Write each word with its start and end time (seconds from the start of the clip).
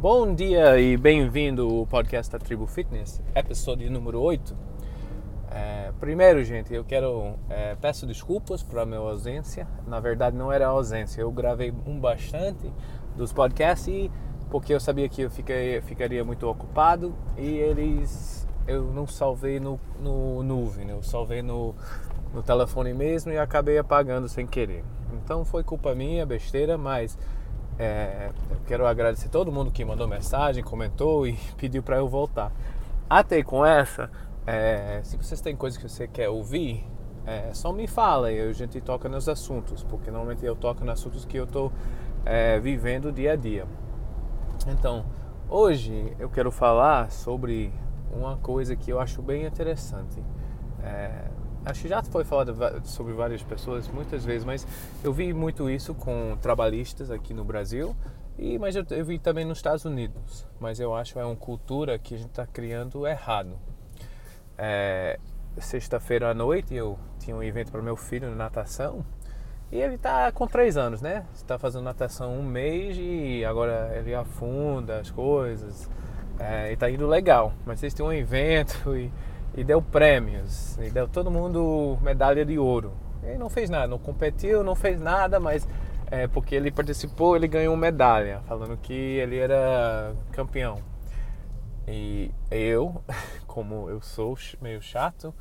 Bom 0.00 0.34
dia 0.34 0.80
e 0.80 0.96
bem-vindo 0.96 1.68
ao 1.68 1.86
podcast 1.86 2.32
da 2.32 2.38
Tribo 2.38 2.66
Fitness, 2.66 3.20
episódio 3.34 3.90
número 3.90 4.18
8. 4.18 4.56
É, 5.50 5.92
primeiro, 6.00 6.42
gente, 6.42 6.72
eu 6.72 6.82
quero 6.82 7.34
é, 7.50 7.76
peço 7.78 8.06
desculpas 8.06 8.62
pela 8.62 8.86
minha 8.86 8.98
ausência. 8.98 9.68
Na 9.86 10.00
verdade, 10.00 10.34
não 10.34 10.50
era 10.50 10.68
ausência, 10.68 11.20
eu 11.20 11.30
gravei 11.30 11.70
um 11.86 12.00
bastante 12.00 12.72
dos 13.14 13.30
podcasts 13.30 13.88
e 13.88 14.10
porque 14.50 14.72
eu 14.72 14.80
sabia 14.80 15.06
que 15.06 15.20
eu 15.20 15.30
fiquei, 15.30 15.82
ficaria 15.82 16.24
muito 16.24 16.48
ocupado 16.48 17.14
e 17.36 17.58
eles 17.58 18.48
eu 18.66 18.84
não 18.84 19.06
salvei 19.06 19.60
no, 19.60 19.78
no 20.00 20.42
nuvem, 20.42 20.86
né? 20.86 20.94
eu 20.94 21.02
salvei 21.02 21.42
no, 21.42 21.74
no 22.32 22.42
telefone 22.42 22.94
mesmo 22.94 23.32
e 23.32 23.38
acabei 23.38 23.76
apagando 23.76 24.30
sem 24.30 24.46
querer. 24.46 24.82
Então 25.12 25.44
foi 25.44 25.62
culpa 25.62 25.94
minha, 25.94 26.24
besteira, 26.24 26.78
mas 26.78 27.18
é, 27.80 28.30
quero 28.66 28.86
agradecer 28.86 29.30
todo 29.30 29.50
mundo 29.50 29.70
que 29.70 29.82
mandou 29.86 30.06
mensagem, 30.06 30.62
comentou 30.62 31.26
e 31.26 31.32
pediu 31.56 31.82
para 31.82 31.96
eu 31.96 32.06
voltar. 32.06 32.52
Até 33.08 33.42
com 33.42 33.64
essa, 33.64 34.10
é, 34.46 35.00
se 35.02 35.16
vocês 35.16 35.40
têm 35.40 35.56
coisas 35.56 35.78
que 35.82 35.88
você 35.88 36.06
quer 36.06 36.28
ouvir, 36.28 36.86
é, 37.26 37.54
só 37.54 37.72
me 37.72 37.86
fala 37.86 38.30
e 38.30 38.38
a 38.38 38.52
gente 38.52 38.78
toca 38.82 39.08
nos 39.08 39.30
assuntos, 39.30 39.82
porque 39.82 40.10
normalmente 40.10 40.44
eu 40.44 40.54
toco 40.54 40.84
nos 40.84 41.00
assuntos 41.00 41.24
que 41.24 41.38
eu 41.38 41.44
estou 41.44 41.72
é, 42.26 42.60
vivendo 42.60 43.10
dia 43.10 43.32
a 43.32 43.36
dia. 43.36 43.64
Então, 44.66 45.06
hoje 45.48 46.14
eu 46.18 46.28
quero 46.28 46.50
falar 46.50 47.10
sobre 47.10 47.72
uma 48.12 48.36
coisa 48.36 48.76
que 48.76 48.92
eu 48.92 49.00
acho 49.00 49.22
bem 49.22 49.46
interessante. 49.46 50.22
É, 50.82 51.29
acho 51.64 51.82
que 51.82 51.88
já 51.88 52.02
foi 52.02 52.24
falado 52.24 52.56
sobre 52.84 53.12
várias 53.12 53.42
pessoas 53.42 53.88
muitas 53.88 54.24
vezes, 54.24 54.44
mas 54.44 54.66
eu 55.04 55.12
vi 55.12 55.32
muito 55.32 55.68
isso 55.68 55.94
com 55.94 56.36
trabalhistas 56.40 57.10
aqui 57.10 57.34
no 57.34 57.44
Brasil 57.44 57.94
e 58.38 58.58
mas 58.58 58.74
eu, 58.74 58.84
eu 58.90 59.04
vi 59.04 59.18
também 59.18 59.44
nos 59.44 59.58
Estados 59.58 59.84
Unidos. 59.84 60.46
Mas 60.58 60.80
eu 60.80 60.94
acho 60.94 61.12
que 61.12 61.18
é 61.18 61.24
uma 61.24 61.36
cultura 61.36 61.98
que 61.98 62.14
a 62.14 62.18
gente 62.18 62.30
está 62.30 62.46
criando 62.46 63.06
errado. 63.06 63.58
É, 64.56 65.18
Sexta-feira 65.58 66.30
à 66.30 66.34
noite 66.34 66.74
eu 66.74 66.98
tinha 67.18 67.36
um 67.36 67.42
evento 67.42 67.72
para 67.72 67.82
meu 67.82 67.96
filho 67.96 68.30
de 68.30 68.36
natação 68.36 69.04
e 69.72 69.76
ele 69.76 69.96
está 69.96 70.30
com 70.32 70.46
três 70.46 70.76
anos, 70.76 71.02
né? 71.02 71.24
Está 71.34 71.58
fazendo 71.58 71.82
natação 71.82 72.34
um 72.34 72.42
mês 72.42 72.96
e 72.98 73.44
agora 73.44 73.92
ele 73.96 74.14
afunda 74.14 75.00
as 75.00 75.10
coisas. 75.10 75.88
É, 76.38 76.70
e 76.70 76.72
está 76.74 76.90
indo 76.90 77.06
legal. 77.06 77.52
Mas 77.66 77.82
eles 77.82 77.92
têm 77.92 78.04
um 78.04 78.12
evento 78.12 78.94
e 78.96 79.12
e 79.56 79.64
deu 79.64 79.82
prêmios, 79.82 80.76
e 80.78 80.90
deu 80.90 81.08
todo 81.08 81.30
mundo 81.30 81.98
medalha 82.02 82.44
de 82.44 82.58
ouro. 82.58 82.92
Ele 83.22 83.38
não 83.38 83.50
fez 83.50 83.68
nada, 83.68 83.86
não 83.86 83.98
competiu, 83.98 84.62
não 84.62 84.74
fez 84.74 85.00
nada, 85.00 85.38
mas 85.38 85.68
é, 86.10 86.26
porque 86.26 86.54
ele 86.54 86.70
participou, 86.70 87.36
ele 87.36 87.46
ganhou 87.46 87.76
medalha, 87.76 88.40
falando 88.46 88.76
que 88.76 88.92
ele 88.92 89.38
era 89.38 90.14
campeão. 90.32 90.78
E 91.86 92.30
eu, 92.50 93.02
como 93.46 93.88
eu 93.90 94.00
sou 94.00 94.36
meio 94.60 94.80
chato, 94.80 95.34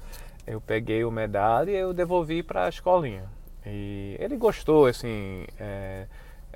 eu 0.45 0.59
peguei 0.59 1.03
o 1.03 1.11
medalha 1.11 1.71
e 1.71 1.75
eu 1.75 1.93
devolvi 1.93 2.43
para 2.43 2.65
a 2.65 2.69
escolinha. 2.69 3.25
E 3.65 4.15
ele 4.19 4.35
gostou, 4.35 4.87
assim, 4.87 5.45
é, 5.59 6.07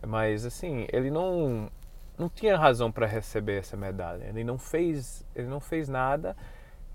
mas 0.06 0.46
assim, 0.46 0.88
ele 0.92 1.12
não 1.12 1.70
não 2.18 2.30
tinha 2.30 2.56
razão 2.56 2.92
para 2.92 3.08
receber 3.08 3.60
essa 3.60 3.76
medalha. 3.76 4.26
Ele 4.26 4.44
não 4.44 4.58
fez, 4.58 5.26
ele 5.36 5.48
não 5.48 5.60
fez 5.60 5.90
nada 5.90 6.36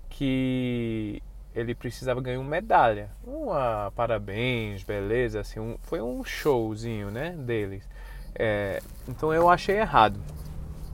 que 0.09 1.21
ele 1.53 1.75
precisava 1.75 2.21
ganhar 2.21 2.39
uma 2.39 2.49
medalha. 2.49 3.09
Uma 3.23 3.91
parabéns, 3.95 4.83
beleza, 4.83 5.39
assim, 5.39 5.59
um, 5.59 5.77
foi 5.81 6.01
um 6.01 6.23
showzinho, 6.23 7.11
né, 7.11 7.31
deles. 7.31 7.87
É, 8.35 8.81
então 9.07 9.33
eu 9.33 9.49
achei 9.49 9.77
errado. 9.77 10.19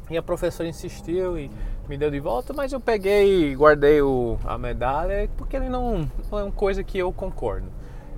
E 0.09 0.17
a 0.17 0.21
professora 0.21 0.69
insistiu 0.69 1.37
e 1.37 1.49
me 1.87 1.97
deu 1.97 2.09
de 2.09 2.19
volta, 2.19 2.53
mas 2.53 2.73
eu 2.73 2.79
peguei 2.79 3.51
e 3.51 3.55
guardei 3.55 4.01
o, 4.01 4.37
a 4.43 4.57
medalha 4.57 5.29
porque 5.37 5.55
ele 5.55 5.69
não, 5.69 6.09
não 6.31 6.39
é 6.39 6.43
uma 6.43 6.51
coisa 6.51 6.83
que 6.83 6.97
eu 6.97 7.11
concordo. 7.11 7.71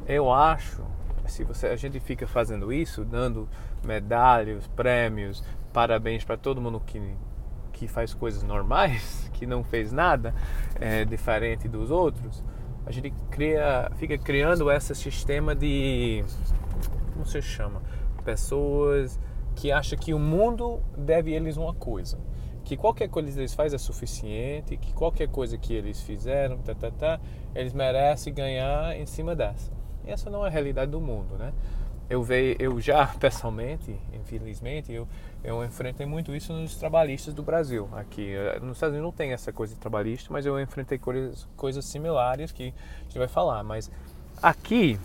Eu 0.07 0.31
acho, 0.31 0.84
se 1.28 1.44
você, 1.44 1.68
a 1.68 1.75
gente 1.75 2.00
fica 2.00 2.25
fazendo 2.25 2.72
isso, 2.72 3.03
dando 3.03 3.47
medalhas, 3.84 4.66
prêmios, 4.68 5.44
parabéns 5.74 6.24
para 6.24 6.38
todo 6.38 6.62
mundo 6.62 6.81
que 6.86 7.00
que 7.78 7.88
faz 7.88 8.14
coisas 8.14 8.44
normais, 8.44 9.30
que 9.34 9.46
não 9.46 9.64
fez 9.64 9.92
nada 9.92 10.34
é, 10.80 11.06
diferente 11.06 11.68
dos 11.68 11.92
outros, 11.92 12.44
a 12.86 12.92
gente 12.92 13.14
cria, 13.30 13.92
fica 13.98 14.18
criando 14.18 14.72
esse 14.72 14.96
sistema 14.96 15.54
de 15.54 16.24
como 17.14 17.26
se 17.26 17.42
chama, 17.42 17.82
pessoas 18.24 19.20
que 19.56 19.72
acham 19.72 19.98
que 19.98 20.14
o 20.14 20.20
mundo 20.20 20.82
deve 20.98 21.34
eles 21.34 21.58
uma 21.58 21.74
coisa, 21.74 22.18
que 22.64 22.78
qualquer 22.78 23.10
coisa 23.10 23.32
que 23.32 23.40
eles 23.40 23.54
fazem 23.54 23.76
é 23.76 23.80
suficiente, 23.80 24.78
que 24.78 24.94
qualquer 24.94 25.28
coisa 25.28 25.58
que 25.58 25.74
eles 25.74 26.02
fizeram, 26.02 26.58
tá, 26.60 26.76
tá, 26.76 26.92
tá, 26.92 27.20
eles 27.56 27.74
merecem 27.74 28.34
ganhar 28.34 28.96
em 28.96 29.06
cima 29.06 29.36
dessa. 29.36 29.72
E 30.06 30.12
essa 30.12 30.30
não 30.30 30.46
é 30.46 30.48
a 30.48 30.52
realidade 30.52 30.92
do 30.92 31.02
mundo, 31.02 31.38
né? 31.38 31.52
Eu 32.09 32.23
vejo, 32.23 32.56
eu 32.59 32.79
já 32.79 33.06
pessoalmente, 33.19 34.00
infelizmente, 34.13 34.91
eu, 34.91 35.07
eu 35.44 35.63
enfrentei 35.63 36.06
muito 36.06 36.35
isso 36.35 36.53
nos 36.53 36.75
trabalhistas 36.75 37.34
do 37.34 37.44
Brasil. 37.44 37.90
Aqui, 37.94 38.34
eh, 38.34 38.59
nos 38.59 38.78
Estados 38.78 38.94
Unidos 38.94 39.12
não 39.12 39.12
tem 39.12 39.34
essa 39.34 39.51
coisa 39.51 39.73
de 39.73 39.79
trabalhista, 39.79 40.31
mas 40.31 40.45
eu 40.45 40.59
enfrentei 40.59 40.97
coisas, 40.97 41.47
coisas 41.56 41.85
similares 41.85 42.51
que 42.51 42.73
a 43.00 43.03
gente 43.03 43.18
vai 43.18 43.28
falar. 43.28 43.63
Mas 43.63 43.91
aqui, 44.41 45.00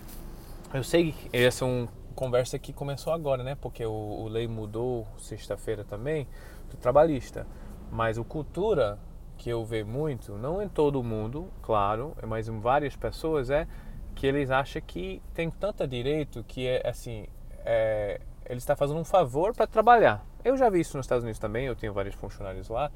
eu 0.72 0.84
sei 0.84 1.12
que 1.12 1.36
essa 1.36 1.64
é 1.64 1.68
uma 1.68 1.88
conversa 2.14 2.58
que 2.58 2.72
começou 2.72 3.12
agora, 3.12 3.42
né? 3.42 3.56
Porque 3.60 3.84
o, 3.84 3.90
o 3.90 4.28
lei 4.28 4.46
mudou 4.46 5.06
sexta-feira 5.18 5.84
também 5.84 6.26
do 6.70 6.76
trabalhista. 6.76 7.46
Mas 7.90 8.16
o 8.16 8.24
cultura 8.24 8.98
que 9.36 9.50
eu 9.50 9.64
vejo 9.64 9.86
muito, 9.86 10.38
não 10.38 10.62
em 10.62 10.68
todo 10.68 11.02
mundo, 11.02 11.48
claro, 11.62 12.14
mas 12.26 12.48
em 12.48 12.60
várias 12.60 12.94
pessoas, 12.94 13.50
é 13.50 13.66
que 14.14 14.26
eles 14.26 14.50
acham 14.50 14.82
que 14.82 15.22
tem 15.34 15.50
tanto 15.50 15.86
direito 15.86 16.44
que 16.44 16.66
é 16.66 16.88
assim, 16.88 17.26
é, 17.64 18.20
ele 18.46 18.58
está 18.58 18.76
fazendo 18.76 19.00
um 19.00 19.04
favor 19.04 19.54
para 19.54 19.66
trabalhar. 19.66 20.24
Eu 20.44 20.56
já 20.56 20.68
vi 20.68 20.80
isso 20.80 20.96
nos 20.96 21.06
Estados 21.06 21.22
Unidos 21.22 21.38
também, 21.38 21.66
eu 21.66 21.76
tenho 21.76 21.92
vários 21.92 22.14
funcionários 22.14 22.68
lá 22.68 22.90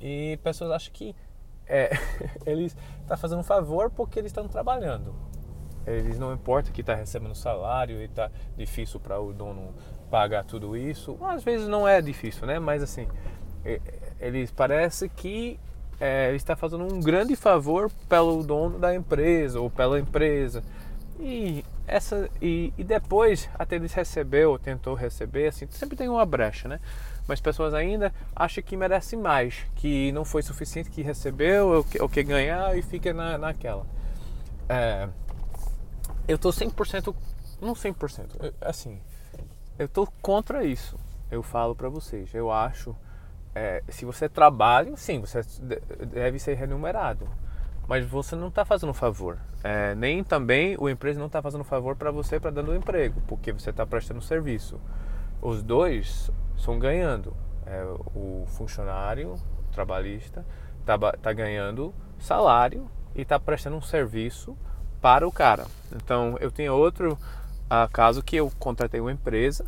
e 0.00 0.38
pessoas 0.42 0.70
acham 0.70 0.92
que 0.92 1.14
é, 1.66 1.90
eles 2.46 2.72
estão 2.72 3.06
tá 3.08 3.16
fazendo 3.16 3.40
um 3.40 3.44
favor 3.44 3.90
porque 3.90 4.18
eles 4.18 4.30
estão 4.30 4.48
trabalhando. 4.48 5.14
Eles 5.86 6.18
não 6.18 6.32
importa 6.32 6.72
que 6.72 6.80
está 6.80 6.94
recebendo 6.94 7.34
salário 7.34 8.00
e 8.00 8.04
está 8.04 8.30
difícil 8.56 8.98
para 8.98 9.20
o 9.20 9.32
dono 9.32 9.72
pagar 10.10 10.44
tudo 10.44 10.76
isso. 10.76 11.16
Às 11.22 11.44
vezes 11.44 11.68
não 11.68 11.86
é 11.86 12.02
difícil, 12.02 12.44
né? 12.46 12.58
Mas 12.58 12.82
assim, 12.82 13.06
eles 14.20 14.50
parece 14.50 15.08
que 15.08 15.60
é, 16.00 16.34
está 16.34 16.54
fazendo 16.54 16.84
um 16.84 17.00
grande 17.00 17.34
favor 17.34 17.90
pelo 18.08 18.42
dono 18.42 18.78
da 18.78 18.94
empresa 18.94 19.60
ou 19.60 19.70
pela 19.70 19.98
empresa. 19.98 20.62
E 21.18 21.64
essa 21.86 22.28
e, 22.42 22.72
e 22.76 22.84
depois 22.84 23.48
até 23.54 23.76
ele 23.76 23.88
recebeu, 23.88 24.58
tentou 24.58 24.94
receber, 24.94 25.48
assim, 25.48 25.66
sempre 25.70 25.96
tem 25.96 26.08
uma 26.08 26.26
brecha, 26.26 26.68
né? 26.68 26.80
Mas 27.26 27.40
pessoas 27.40 27.74
ainda 27.74 28.12
acham 28.34 28.62
que 28.62 28.76
merece 28.76 29.16
mais, 29.16 29.66
que 29.76 30.12
não 30.12 30.24
foi 30.24 30.42
suficiente 30.42 30.90
que 30.90 31.02
recebeu 31.02 31.68
ou 31.68 31.84
que, 31.84 32.00
ou 32.02 32.08
que 32.08 32.22
ganhar 32.22 32.76
e 32.76 32.82
fica 32.82 33.12
na, 33.12 33.38
naquela. 33.38 33.86
É, 34.68 35.08
eu 36.28 36.38
tô 36.38 36.50
100%, 36.50 37.14
não 37.60 37.72
100%, 37.72 38.52
assim, 38.60 39.00
eu 39.78 39.88
tô 39.88 40.06
contra 40.20 40.64
isso. 40.64 40.98
Eu 41.30 41.42
falo 41.42 41.74
para 41.74 41.88
vocês, 41.88 42.32
eu 42.34 42.52
acho 42.52 42.94
é, 43.56 43.82
se 43.88 44.04
você 44.04 44.28
trabalha, 44.28 44.94
sim, 44.98 45.18
você 45.18 45.40
deve 46.12 46.38
ser 46.38 46.52
remunerado. 46.56 47.26
Mas 47.88 48.04
você 48.04 48.36
não 48.36 48.48
está 48.48 48.66
fazendo 48.66 48.90
um 48.90 48.94
favor. 48.94 49.38
É, 49.64 49.94
nem 49.94 50.22
também 50.22 50.76
o 50.78 50.90
empresa 50.90 51.18
não 51.18 51.26
está 51.26 51.40
fazendo 51.40 51.62
um 51.62 51.64
favor 51.64 51.96
para 51.96 52.10
você 52.10 52.38
para 52.38 52.50
dando 52.50 52.72
um 52.72 52.74
emprego, 52.74 53.22
porque 53.26 53.52
você 53.52 53.70
está 53.70 53.86
prestando 53.86 54.20
serviço. 54.20 54.78
Os 55.40 55.62
dois 55.62 56.30
estão 56.54 56.78
ganhando. 56.78 57.34
É, 57.64 57.82
o 58.14 58.44
funcionário 58.46 59.32
o 59.32 59.72
trabalhista 59.72 60.44
está 60.80 60.98
tá 60.98 61.32
ganhando 61.32 61.94
salário 62.18 62.86
e 63.14 63.22
está 63.22 63.40
prestando 63.40 63.76
um 63.76 63.82
serviço 63.82 64.54
para 65.00 65.26
o 65.26 65.32
cara. 65.32 65.66
Então 65.94 66.36
eu 66.42 66.50
tenho 66.50 66.74
outro 66.74 67.14
uh, 67.14 67.90
caso 67.90 68.22
que 68.22 68.36
eu 68.36 68.52
contratei 68.58 69.00
uma 69.00 69.12
empresa 69.12 69.64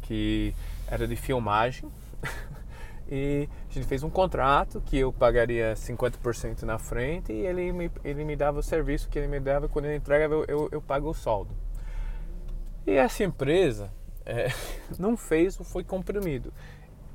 que 0.00 0.54
era 0.88 1.06
de 1.06 1.16
filmagem 1.16 1.90
e 3.10 3.48
a 3.68 3.72
gente 3.72 3.86
fez 3.86 4.02
um 4.02 4.10
contrato 4.10 4.80
que 4.86 4.98
eu 4.98 5.12
pagaria 5.12 5.74
50% 5.74 6.62
na 6.62 6.78
frente 6.78 7.32
e 7.32 7.44
ele 7.44 7.72
me, 7.72 7.90
ele 8.04 8.24
me 8.24 8.36
dava 8.36 8.60
o 8.60 8.62
serviço 8.62 9.08
que 9.08 9.18
ele 9.18 9.26
me 9.26 9.40
dava 9.40 9.68
quando 9.68 9.86
ele 9.86 9.96
entregava 9.96 10.34
eu, 10.34 10.44
eu, 10.46 10.68
eu 10.70 10.80
pago 10.80 11.10
o 11.10 11.14
saldo. 11.14 11.50
E 12.86 12.92
essa 12.92 13.24
empresa 13.24 13.90
é, 14.24 14.48
não 14.98 15.16
fez 15.16 15.58
o 15.58 15.64
foi 15.64 15.82
comprimido 15.82 16.52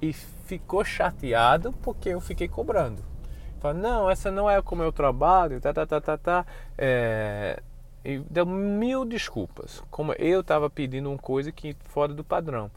e 0.01 0.11
ficou 0.11 0.83
chateado 0.83 1.71
porque 1.81 2.09
eu 2.09 2.19
fiquei 2.19 2.47
cobrando. 2.47 3.01
Falou, 3.59 3.81
não, 3.81 4.09
essa 4.09 4.29
não 4.29 4.49
é 4.49 4.61
como 4.61 4.83
eu 4.83 4.91
trabalho, 4.91 5.61
tá, 5.61 5.73
tá, 5.73 5.85
tá, 5.85 6.01
tá, 6.01 6.17
tá. 6.17 6.45
É, 6.77 7.61
e 8.03 8.19
deu 8.29 8.45
mil 8.45 9.03
desculpas, 9.05 9.81
como 9.89 10.13
eu 10.13 10.41
estava 10.41 10.69
pedindo 10.69 11.09
uma 11.09 11.17
coisa 11.17 11.51
que 11.51 11.75
fora 11.85 12.13
do 12.13 12.23
padrão. 12.23 12.69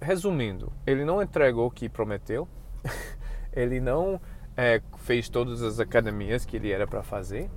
Resumindo, 0.00 0.72
ele 0.86 1.04
não 1.04 1.22
entregou 1.22 1.66
o 1.66 1.70
que 1.70 1.88
prometeu, 1.88 2.48
ele 3.52 3.80
não 3.80 4.20
é, 4.56 4.80
fez 4.98 5.28
todas 5.28 5.62
as 5.62 5.80
academias 5.80 6.44
que 6.44 6.56
ele 6.56 6.70
era 6.70 6.86
para 6.86 7.02
fazer 7.02 7.50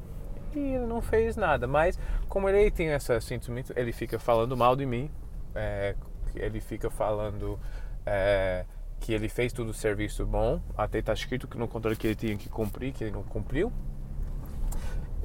e 0.56 0.60
ele 0.60 0.86
não 0.86 1.02
fez 1.02 1.36
nada. 1.36 1.68
Mas 1.68 2.00
como 2.28 2.50
ele 2.50 2.70
tem 2.72 2.90
essa 2.90 3.20
sentimento, 3.20 3.74
ele 3.76 3.92
fica 3.92 4.20
falando 4.20 4.56
mal 4.56 4.76
de 4.76 4.86
mim, 4.86 5.10
é, 5.56 5.96
ele 6.36 6.60
fica 6.60 6.90
falando 6.90 7.60
é, 8.06 8.66
que 9.00 9.14
ele 9.14 9.30
fez 9.30 9.52
tudo 9.52 9.70
o 9.70 9.74
serviço 9.74 10.26
bom, 10.26 10.62
até 10.78 11.00
está 11.00 11.14
escrito 11.14 11.48
que 11.48 11.58
no 11.58 11.68
contrato 11.68 11.98
que 11.98 12.08
ele 12.08 12.16
tinha 12.16 12.38
que 12.38 12.50
cumprir, 12.50 12.94
que 12.94 13.04
ele 13.04 13.12
não 13.12 13.24
cumpriu. 13.24 13.72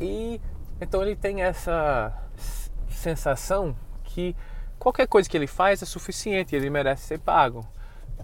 E 0.01 0.41
então 0.81 1.03
ele 1.03 1.17
tem 1.17 1.43
essa 1.43 2.13
sensação 2.89 3.77
que 4.05 4.35
qualquer 4.89 5.07
coisa 5.07 5.29
que 5.29 5.37
ele 5.37 5.47
faz 5.47 5.83
é 5.83 5.87
suficiente, 5.87 6.57
ele 6.57 6.71
merece 6.71 7.07
ser 7.07 7.19
pago. 7.19 7.67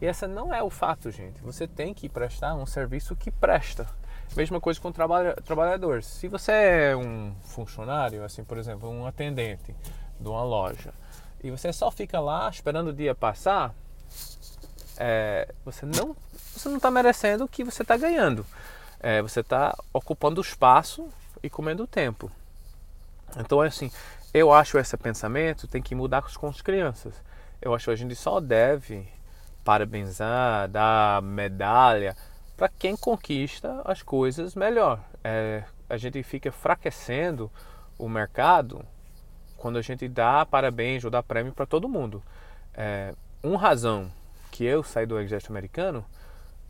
E 0.00 0.06
essa 0.06 0.26
não 0.26 0.52
é 0.52 0.62
o 0.62 0.70
fato, 0.70 1.10
gente. 1.10 1.40
Você 1.42 1.68
tem 1.68 1.92
que 1.92 2.08
prestar 2.08 2.54
um 2.54 2.64
serviço 2.64 3.14
que 3.14 3.30
presta. 3.30 3.86
Mesma 4.34 4.58
coisa 4.60 4.80
com 4.80 4.88
o 4.88 4.92
trabalhador. 5.44 6.02
Se 6.02 6.26
você 6.26 6.52
é 6.52 6.96
um 6.96 7.34
funcionário, 7.42 8.24
assim, 8.24 8.42
por 8.42 8.56
exemplo, 8.56 8.88
um 8.88 9.06
atendente 9.06 9.76
de 10.18 10.28
uma 10.28 10.42
loja, 10.42 10.92
e 11.42 11.50
você 11.50 11.70
só 11.70 11.90
fica 11.90 12.18
lá 12.18 12.48
esperando 12.48 12.88
o 12.88 12.92
dia 12.92 13.14
passar, 13.14 13.74
é, 14.96 15.52
você 15.64 15.84
não 15.84 16.16
você 16.32 16.68
não 16.68 16.76
está 16.76 16.90
merecendo 16.90 17.44
o 17.44 17.48
que 17.48 17.62
você 17.62 17.82
está 17.82 17.96
ganhando. 17.96 18.46
É, 19.00 19.20
você 19.20 19.40
está 19.40 19.76
ocupando 19.92 20.40
espaço 20.40 21.08
e 21.42 21.50
comendo 21.50 21.86
tempo. 21.86 22.30
Então, 23.36 23.62
é 23.62 23.66
assim, 23.66 23.90
eu 24.34 24.52
acho 24.52 24.76
esse 24.76 24.96
pensamento 24.96 25.68
tem 25.68 25.80
que 25.80 25.94
mudar 25.94 26.22
com 26.22 26.48
as 26.48 26.60
crianças. 26.60 27.14
Eu 27.62 27.72
acho 27.72 27.84
que 27.84 27.90
a 27.92 27.96
gente 27.96 28.16
só 28.16 28.40
deve 28.40 29.08
parabenizar, 29.62 30.68
dar 30.68 31.22
medalha 31.22 32.16
para 32.56 32.68
quem 32.68 32.96
conquista 32.96 33.80
as 33.84 34.02
coisas 34.02 34.56
melhor. 34.56 35.00
É, 35.22 35.62
a 35.88 35.96
gente 35.96 36.20
fica 36.24 36.48
enfraquecendo 36.48 37.48
o 37.96 38.08
mercado 38.08 38.84
quando 39.56 39.78
a 39.78 39.82
gente 39.82 40.08
dá 40.08 40.44
parabéns 40.44 41.04
ou 41.04 41.10
dá 41.10 41.22
prêmio 41.22 41.52
para 41.52 41.64
todo 41.64 41.88
mundo. 41.88 42.20
É, 42.74 43.14
uma 43.40 43.58
razão 43.58 44.10
que 44.50 44.64
eu 44.64 44.82
saí 44.82 45.06
do 45.06 45.18
exército 45.20 45.52
americano 45.52 46.04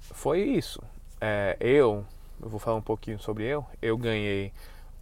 foi 0.01 0.43
isso. 0.43 0.83
É, 1.19 1.57
eu, 1.59 2.05
eu 2.43 2.49
vou 2.49 2.61
falar 2.61 2.77
um 2.77 2.83
pouquinho 2.83 3.19
sobre 3.19 3.45
eu. 3.45 3.65
Eu 3.81 3.97
ganhei 3.97 4.53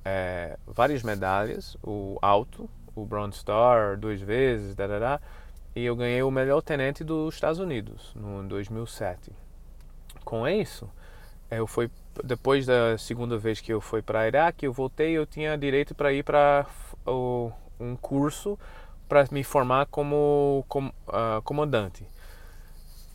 é, 0.04 0.58
várias 0.66 1.02
medalhas, 1.02 1.76
o 1.82 2.18
alto, 2.20 2.68
o 2.94 3.04
Bronze 3.04 3.38
Star 3.38 3.96
duas 3.96 4.20
vezes, 4.20 4.74
da 4.74 5.20
e 5.74 5.84
eu 5.84 5.96
ganhei 5.96 6.22
o 6.22 6.30
melhor 6.30 6.60
tenente 6.60 7.02
dos 7.02 7.34
Estados 7.34 7.58
Unidos 7.58 8.12
no 8.14 8.42
2007. 8.46 9.32
Com 10.24 10.46
isso, 10.46 10.88
eu 11.50 11.66
fui 11.66 11.90
depois 12.22 12.66
da 12.66 12.98
segunda 12.98 13.38
vez 13.38 13.60
que 13.60 13.72
eu 13.72 13.80
fui 13.80 14.02
para 14.02 14.26
Iraque, 14.26 14.66
eu 14.66 14.72
voltei, 14.72 15.12
eu 15.12 15.24
tinha 15.24 15.56
direito 15.56 15.94
para 15.94 16.12
ir 16.12 16.22
para 16.22 16.66
um 17.80 17.96
curso 17.96 18.58
para 19.08 19.26
me 19.30 19.42
formar 19.42 19.86
como, 19.86 20.64
como 20.68 20.92
uh, 21.08 21.42
comandante. 21.42 22.06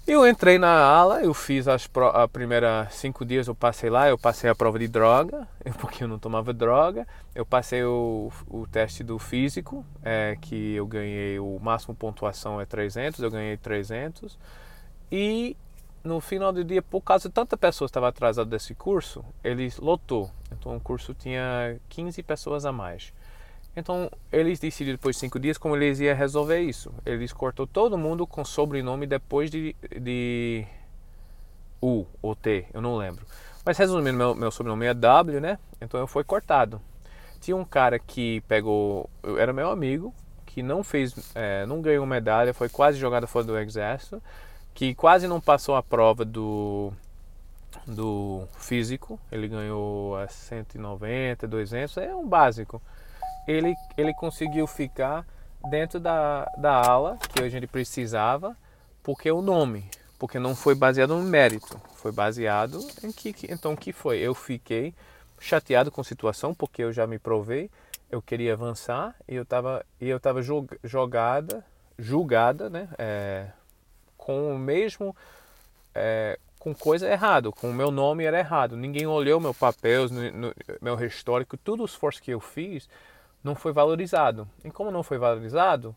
Eu 0.07 0.25
entrei 0.25 0.57
na 0.57 0.69
ala, 0.69 1.21
eu 1.21 1.33
fiz 1.33 1.67
as 1.67 1.89
a 2.13 2.27
primeira 2.29 2.87
cinco 2.89 3.25
dias, 3.25 3.45
eu 3.49 3.53
passei 3.53 3.89
lá, 3.89 4.07
eu 4.07 4.17
passei 4.17 4.49
a 4.49 4.55
prova 4.55 4.79
de 4.79 4.87
droga, 4.87 5.45
porque 5.81 6.01
eu 6.01 6.07
não 6.07 6.17
tomava 6.17 6.53
droga. 6.53 7.05
Eu 7.35 7.45
passei 7.45 7.83
o, 7.83 8.31
o 8.47 8.65
teste 8.65 9.03
do 9.03 9.19
físico, 9.19 9.85
é, 10.01 10.37
que 10.39 10.75
eu 10.75 10.87
ganhei, 10.87 11.37
o 11.39 11.59
máximo 11.61 11.93
pontuação 11.93 12.61
é 12.61 12.65
300, 12.65 13.19
eu 13.19 13.29
ganhei 13.29 13.57
300. 13.57 14.39
E 15.11 15.57
no 16.05 16.21
final 16.21 16.53
do 16.53 16.63
dia, 16.63 16.81
por 16.81 17.01
causa 17.01 17.27
de 17.27 17.35
tanta 17.35 17.57
pessoa 17.57 17.85
estava 17.85 18.07
atrasada 18.07 18.49
desse 18.49 18.73
curso, 18.73 19.25
ele 19.43 19.69
lotou. 19.77 20.31
Então 20.53 20.73
o 20.73 20.79
curso 20.79 21.13
tinha 21.13 21.77
15 21.89 22.23
pessoas 22.23 22.65
a 22.65 22.71
mais. 22.71 23.11
Então, 23.77 24.09
eles 24.31 24.59
decidiram 24.59 24.95
depois 24.95 25.15
de 25.15 25.19
cinco 25.19 25.39
dias 25.39 25.55
como 25.55 25.75
eles 25.75 25.99
iam 25.99 26.15
resolver 26.15 26.59
isso. 26.59 26.91
Eles 27.05 27.31
cortou 27.31 27.67
todo 27.67 27.95
mundo 27.95 28.25
com 28.25 28.43
sobrenome 28.43 29.05
depois 29.05 29.51
de, 29.51 29.75
de 30.01 30.65
U 31.79 32.07
ou 32.19 32.35
T, 32.35 32.65
eu 32.73 32.81
não 32.81 32.97
lembro. 32.97 33.23
Mas 33.63 33.77
resumindo, 33.77 34.17
meu, 34.17 34.33
meu 34.33 34.49
sobrenome 34.49 34.87
é 34.87 34.95
W, 34.95 35.39
né? 35.39 35.59
Então 35.79 35.99
eu 35.99 36.07
fui 36.07 36.23
cortado. 36.23 36.81
Tinha 37.39 37.55
um 37.55 37.63
cara 37.63 37.99
que 37.99 38.41
pegou, 38.47 39.07
era 39.37 39.53
meu 39.53 39.69
amigo, 39.69 40.11
que 40.43 40.63
não 40.63 40.83
fez, 40.83 41.13
é, 41.35 41.63
não 41.67 41.79
ganhou 41.79 42.03
medalha, 42.03 42.55
foi 42.55 42.69
quase 42.69 42.97
jogado 42.97 43.27
fora 43.27 43.45
do 43.45 43.59
exército, 43.59 44.23
que 44.73 44.95
quase 44.95 45.27
não 45.27 45.39
passou 45.39 45.75
a 45.75 45.83
prova 45.83 46.25
do 46.25 46.91
do 47.85 48.47
físico, 48.57 49.19
ele 49.31 49.47
ganhou 49.47 50.17
a 50.17 50.27
190, 50.27 51.47
200, 51.47 51.97
é 51.97 52.15
um 52.15 52.27
básico 52.27 52.81
ele, 53.47 53.73
ele 53.97 54.13
conseguiu 54.13 54.67
ficar 54.67 55.25
dentro 55.69 55.99
da, 55.99 56.45
da 56.57 56.73
ala 56.73 57.17
que 57.33 57.41
a 57.41 57.49
gente 57.49 57.65
precisava, 57.65 58.55
porque 59.01 59.31
o 59.31 59.41
nome, 59.41 59.89
porque 60.19 60.37
não 60.37 60.55
foi 60.55 60.75
baseado 60.75 61.15
no 61.15 61.23
mérito, 61.23 61.79
foi 61.95 62.11
baseado 62.11 62.79
em 63.03 63.11
que, 63.11 63.33
então 63.49 63.75
que 63.75 63.93
foi. 63.93 64.17
Eu 64.19 64.35
fiquei 64.35 64.93
chateado 65.39 65.91
com 65.91 66.01
a 66.01 66.03
situação 66.03 66.53
porque 66.53 66.83
eu 66.83 66.91
já 66.91 67.07
me 67.07 67.17
provei, 67.17 67.69
eu 68.11 68.21
queria 68.21 68.53
avançar 68.53 69.15
e 69.27 69.35
eu 69.35 69.43
estava 69.43 69.85
e 69.99 70.09
eu 70.09 70.17
estava 70.17 70.41
jogada, 70.83 71.65
julgada, 71.97 72.69
né, 72.69 72.89
é, 72.97 73.47
com 74.17 74.53
o 74.53 74.57
mesmo 74.57 75.15
é, 75.93 76.37
com 76.59 76.73
coisa 76.73 77.09
errada, 77.09 77.51
com 77.51 77.69
o 77.69 77.73
meu 77.73 77.91
nome 77.91 78.25
era 78.25 78.39
errado. 78.39 78.75
Ninguém 78.75 79.07
olhou 79.07 79.39
meu 79.39 79.53
papel, 79.53 80.05
meu 80.81 81.05
histórico, 81.05 81.55
todo 81.55 81.81
o 81.81 81.85
esforço 81.85 82.21
que 82.21 82.31
eu 82.31 82.39
fiz 82.39 82.89
não 83.47 83.55
foi 83.55 83.71
valorizado. 83.71 84.47
E 84.63 84.69
como 84.69 84.91
não 84.91 85.01
foi 85.01 85.17
valorizado, 85.17 85.95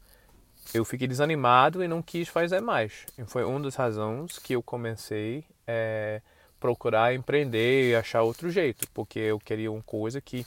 eu 0.72 0.84
fiquei 0.84 1.06
desanimado 1.06 1.84
e 1.84 1.88
não 1.88 2.00
quis 2.00 2.28
fazer 2.28 2.60
mais. 2.60 3.04
E 3.18 3.24
foi 3.24 3.44
uma 3.44 3.60
das 3.60 3.74
razões 3.74 4.38
que 4.38 4.54
eu 4.54 4.62
comecei 4.62 5.44
a 5.66 5.72
é, 5.72 6.22
procurar 6.58 7.14
empreender 7.14 7.90
e 7.90 7.94
achar 7.94 8.22
outro 8.22 8.50
jeito, 8.50 8.88
porque 8.94 9.18
eu 9.18 9.38
queria 9.38 9.70
uma 9.70 9.82
coisa 9.82 10.20
que 10.20 10.46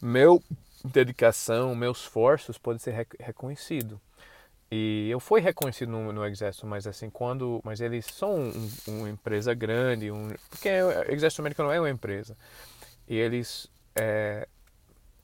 meu 0.00 0.42
dedicação, 0.84 1.74
meus 1.74 2.00
esforços 2.00 2.56
podem 2.56 2.78
ser 2.78 3.06
reconhecido. 3.20 4.00
E 4.70 5.08
eu 5.10 5.18
fui 5.18 5.40
reconhecido 5.40 5.90
no, 5.90 6.12
no, 6.12 6.26
exército, 6.26 6.66
mas 6.66 6.86
assim 6.86 7.08
quando, 7.08 7.60
mas 7.64 7.80
eles 7.80 8.04
são 8.04 8.34
um, 8.34 8.70
uma 8.86 9.08
empresa 9.08 9.54
grande, 9.54 10.10
um, 10.10 10.28
porque 10.50 10.68
o 10.68 11.12
exército 11.12 11.40
americano 11.40 11.70
é 11.70 11.80
uma 11.80 11.88
empresa 11.88 12.36
e 13.08 13.16
eles 13.16 13.66
é, 13.96 14.46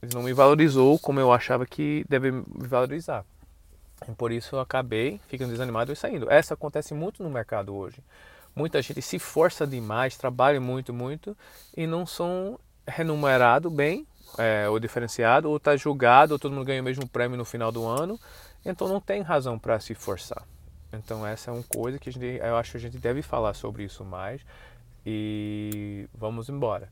ele 0.05 0.15
não 0.15 0.23
me 0.23 0.33
valorizou 0.33 0.99
como 0.99 1.19
eu 1.19 1.33
achava 1.33 1.67
que 1.67 2.05
deve 2.09 2.31
me 2.31 2.45
valorizar. 2.47 3.25
E 4.09 4.13
por 4.13 4.31
isso 4.31 4.57
eu 4.57 4.61
acabei 4.61 5.21
ficando 5.29 5.51
desanimado 5.51 5.93
e 5.93 5.97
saindo. 5.97 6.31
Essa 6.31 6.55
acontece 6.55 6.95
muito 6.95 7.23
no 7.23 7.31
mercado 7.31 7.75
hoje. 7.75 7.99
Muita 8.55 8.81
gente 8.81 9.03
se 9.03 9.19
força 9.19 9.67
demais, 9.67 10.17
trabalha 10.17 10.61
muito, 10.61 10.93
muito 10.93 11.37
e 11.77 11.87
não 11.87 12.07
são 12.07 12.59
remunerados 12.87 13.73
bem, 13.73 14.07
é, 14.39 14.69
ou 14.69 14.79
diferenciado, 14.79 15.49
ou 15.49 15.57
está 15.57 15.77
julgado, 15.77 16.35
ou 16.35 16.39
todo 16.39 16.53
mundo 16.53 16.65
ganha 16.65 16.81
o 16.81 16.85
mesmo 16.85 17.09
prêmio 17.09 17.37
no 17.37 17.45
final 17.45 17.73
do 17.73 17.85
ano. 17.85 18.19
Então 18.65 18.87
não 18.87 19.01
tem 19.01 19.23
razão 19.23 19.59
para 19.59 19.81
se 19.81 19.95
forçar. 19.95 20.45
Então 20.93 21.27
essa 21.27 21.51
é 21.51 21.55
uma 21.55 21.65
coisa 21.65 21.99
que 21.99 22.11
gente, 22.11 22.25
eu 22.25 22.57
acho 22.57 22.73
que 22.73 22.77
a 22.77 22.81
gente 22.81 22.99
deve 22.99 23.23
falar 23.23 23.55
sobre 23.55 23.85
isso 23.85 24.05
mais. 24.05 24.41
E 25.05 26.09
vamos 26.15 26.49
embora. 26.49 26.89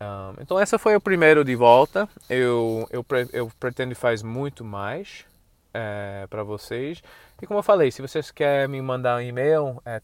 Um, 0.00 0.34
então 0.40 0.58
essa 0.58 0.78
foi 0.78 0.96
o 0.96 1.00
primeiro 1.00 1.44
de 1.44 1.54
volta. 1.54 2.08
Eu, 2.28 2.86
eu, 2.90 3.04
eu 3.32 3.50
pretendo 3.58 3.94
fazer 3.94 4.24
muito 4.24 4.64
mais 4.64 5.24
é, 5.72 6.26
para 6.28 6.42
vocês. 6.42 7.02
E 7.42 7.46
como 7.46 7.58
eu 7.58 7.62
falei, 7.62 7.90
se 7.90 8.02
vocês 8.02 8.30
querem 8.30 8.68
me 8.68 8.82
mandar 8.82 9.18
um 9.18 9.20
e-mail, 9.20 9.82
é 9.84 10.00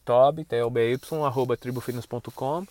tribufitness.com 1.56 2.66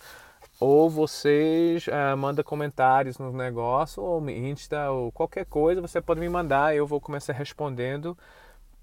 ou 0.60 0.90
vocês 0.90 1.88
é, 1.88 2.14
mandam 2.14 2.44
comentários 2.44 3.16
no 3.16 3.32
negócio, 3.32 4.02
ou 4.02 4.20
me 4.20 4.36
Insta, 4.36 4.90
ou 4.90 5.10
qualquer 5.10 5.46
coisa, 5.46 5.80
você 5.80 6.02
pode 6.02 6.20
me 6.20 6.28
mandar, 6.28 6.76
eu 6.76 6.86
vou 6.86 7.00
começar 7.00 7.32
respondendo 7.32 8.16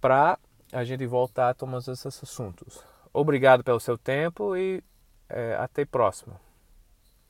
para 0.01 0.39
a 0.73 0.83
gente 0.83 1.05
voltar 1.05 1.49
a 1.49 1.53
tomar 1.53 1.77
esses 1.77 2.05
assuntos. 2.05 2.83
Obrigado 3.13 3.63
pelo 3.63 3.79
seu 3.79 3.95
tempo 3.95 4.57
e 4.57 4.83
é, 5.29 5.55
até 5.59 5.85
próximo. 5.85 6.46